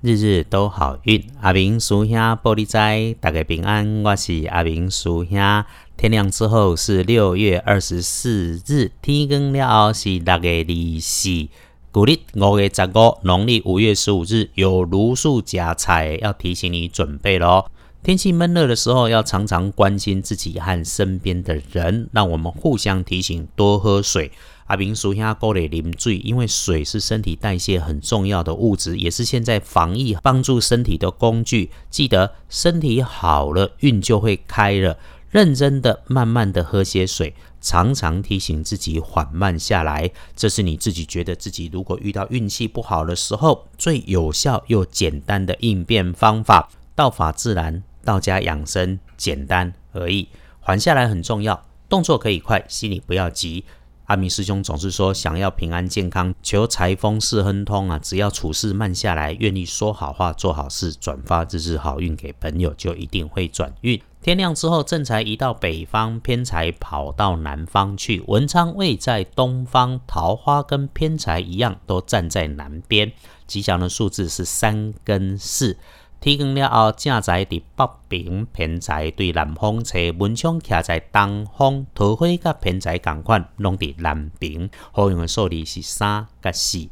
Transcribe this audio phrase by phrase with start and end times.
[0.00, 1.24] 日日都好运。
[1.40, 4.04] 阿明叔兄玻璃斋，大家平安。
[4.04, 5.64] 我是阿明叔兄。
[5.96, 11.48] 天亮之后是六月二十四日，天光了后是六月二四。
[11.90, 17.66] 古历五月十五，农历五月十五日有如数夹菜，要提醒你准备喽。
[18.04, 24.30] 天气闷热的时候，要常常关心自己和身边的人，让我们互相提醒，多喝水。
[24.68, 31.70] 阿明叔兄鼓励啉水，因为水是身体代谢很重要的物质，也是现在防疫帮助身体的工具。
[31.88, 34.98] 记得身体好了，运就会开了。
[35.30, 46.68] 认真的、慢慢的喝些水，常常提醒自己缓慢下来，这是你自己觉得自己如果遇到运气不好的时候，最有效又简单的应变方法。
[46.94, 50.28] 道法自然，道家养生，简单而已。
[50.60, 53.64] 缓下来很重要，动作可以快，心里不要急。
[54.08, 57.98] 阿明师兄总是说，想要平安健康，求财丰事亨通啊！
[57.98, 64.00] 只要处事慢下来，愿意说好话、做好事，转发日日好运给朋友，就一定会转运。
[64.22, 68.24] 天亮之后，正财移到北方，偏财跑到南方去。
[68.28, 73.12] 文昌位在东方，桃花跟偏财一样，都站在南边。
[73.46, 75.76] 吉祥的数字是三跟四。
[76.20, 84.68] 天光了后，正在伫北平，偏在对南方吹，文昌徛在东方，桃花甲偏在共款，拢伫南边。
[84.90, 86.88] 好用的数字是三甲四。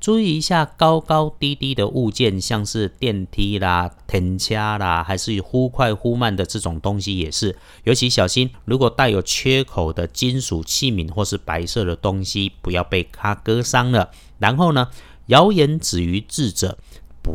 [0.00, 14.12] 注意一下高高低低的物件，像是电梯啦、天车啦，还是忽快忽慢的这种东西也是，尤其小心，如果带有缺口的金属器皿或是白色的东西，不要被它割伤了。
[14.38, 14.88] 然后呢，
[15.26, 16.78] 谣言止于智者。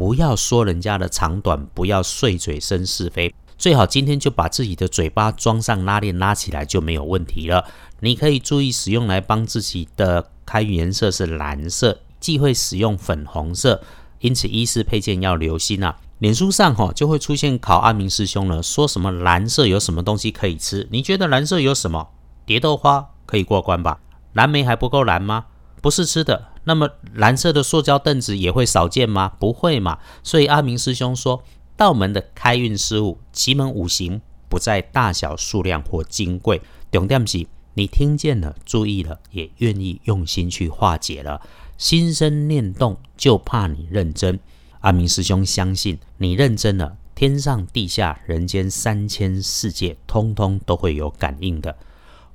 [0.04, 3.34] 不要说人家的长短，不要碎嘴生是非。
[3.58, 7.64] 最好今天就把自己的嘴巴装上拉链，拉起来就没有问题了。
[8.02, 13.82] 你可以注意使用来帮自己的开运颜色是蓝色，忌讳使用粉红色。
[14.20, 15.96] 因此衣饰配件要留心啊。
[16.20, 20.86] 脸书上哈就会出现考阿明师兄了，说什么蓝色有什么东西可以吃？
[20.92, 22.10] 你觉得蓝色有什么？
[22.46, 24.02] 蝶豆花可以过关吧？
[24.34, 25.46] 蓝莓还不够蓝吗？
[25.82, 26.50] 不是吃的。
[26.66, 29.34] 那么蓝色的塑胶凳子也会少见吗？
[29.40, 30.00] 不会嘛。
[30.24, 31.44] 所以阿明师兄说，
[31.76, 41.42] 道门的开运事物，奇门五行不在大小数量或金贵，重点是你听见了、注意了，也愿意用心去化解了。
[41.78, 44.40] 心生念动，就怕你认真。
[44.82, 51.76] 阿明师兄相信你认真了，天上地下人间三千世界，通通都会有感应的。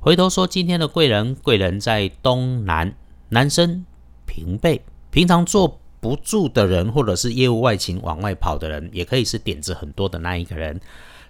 [0.01, 2.95] 回头说今天的贵人，贵人在东南，
[3.31, 3.87] 男生。
[4.39, 10.81] 平辈，平常坐不住的人，或者是业务外勤往外跑的人，也可以是点子很多的那一个人。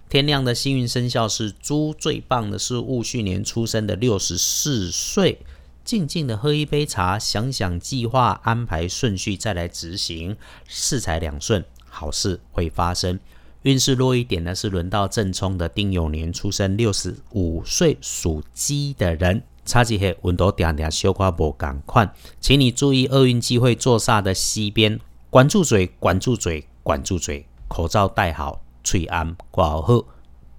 [0.09, 5.39] 天亮的幸运生肖是猪，最棒的是戊戌年出生的六十四岁。
[5.83, 10.37] 静静的喝一杯茶，想想计划安排顺序，再来执行，
[10.67, 13.19] 四财两顺，好事会发生。
[13.63, 19.41] 运势弱一点呢，是轮到正冲的丁酉年出生六十五岁属鸡的人。
[19.69, 24.99] 差几下温度点点小可无共款，请你注意厄运机会坐煞的西边，
[25.29, 30.05] 管住嘴，管住嘴，管住嘴，口罩戴好，吹安挂好后。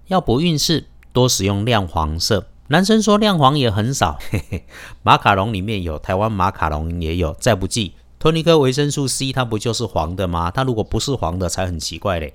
[0.07, 2.47] 要补运势，多使用亮黄色。
[2.67, 4.65] 男生说亮黄也很少，嘿嘿，
[5.03, 7.33] 马卡龙里面有，台湾马卡龙也有。
[7.33, 10.49] 再不济，托尼克维生素 C 它不就是黄的吗？
[10.49, 12.33] 它如果不是黄的，才很奇怪嘞。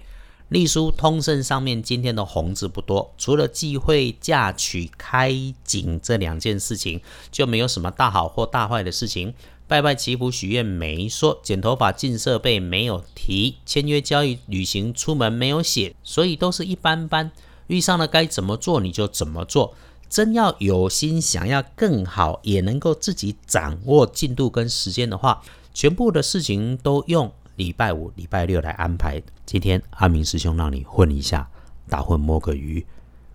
[0.49, 5.35] 隶书通胜上面今天的红字不多，除了忌讳嫁娶、开
[5.65, 7.01] 井这两件事情，
[7.33, 9.35] 就没有什么大好或大坏的事情。
[9.67, 17.33] 拜拜祈福许愿没说，剪头发进设备没有提，签约交易旅行出门没有写，所以都是一般般。
[17.67, 19.75] 遇上了该怎么做你就怎么做，
[20.09, 25.43] 真要有心想要更好，也能够自己掌握进度跟时间的话，
[25.75, 27.33] 全部的事情都用。
[27.57, 29.23] 礼拜五、礼拜六来安排。
[29.45, 31.49] 今天阿明师兄让你混一下，
[31.89, 32.87] 打混摸个鱼。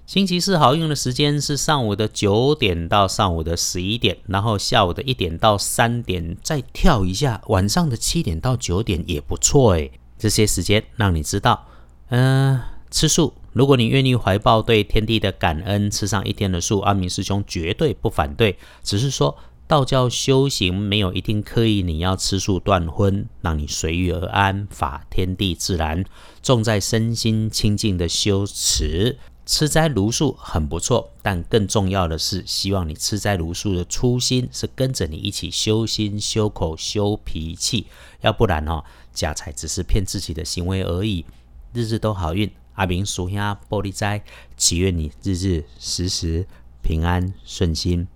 [0.05, 9.91] 星期四好用的时间是上午的九点到上午的十一点，然后下午的一点到三点再跳一下，晚上的七点到九点也不错诶。
[10.17, 11.67] 这些时间让你知道，
[12.09, 12.59] 嗯，
[12.89, 13.33] 吃素。
[13.53, 18.57] 如果你愿意怀抱对天地的感恩，吃上一天的素，阿明师兄绝对不反对。
[18.83, 19.37] 只是说。
[19.71, 26.03] 道教修行没有一定刻意你要吃素断荤，让你随遇而安，法天地自然，
[26.43, 29.17] 重在身心清净的修持。
[29.45, 37.87] 吃斋如素很不错，但更重要的是，希望你吃斋如素的初心是跟着你一起修心、修口、修脾气，
[38.19, 38.83] 要不然哦，
[39.13, 41.23] 假财只是骗自己的行为而已。
[41.71, 44.21] 日日都好运，阿明属下玻璃斋，
[44.57, 46.45] 祈愿你日日时时
[46.83, 48.09] 平安顺心，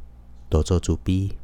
[0.50, 1.38] 多做主逼。